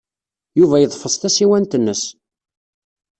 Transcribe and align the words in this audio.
Yuba 0.59 0.75
yeḍfes 0.79 1.15
tasiwant-nnes. 1.15 2.03